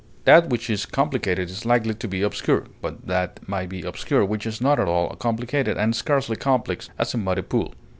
That 0.23 0.49
which 0.49 0.67
is 0.67 0.87
complicated 0.87 1.51
is 1.51 1.63
likely 1.63 1.93
to 1.93 2.07
be 2.07 2.23
obscure, 2.23 2.65
but 2.81 3.05
that 3.05 3.47
may 3.47 3.67
be 3.67 3.83
obscure 3.83 4.25
which 4.25 4.47
is 4.47 4.59
not 4.59 4.79
at 4.79 4.87
all 4.87 5.09
complicated 5.11 5.77
and 5.77 5.95
scarcely 5.95 6.37
complex, 6.37 6.89
as 6.97 7.13
a 7.13 7.19
muddy 7.19 7.43
pool. 7.43 7.75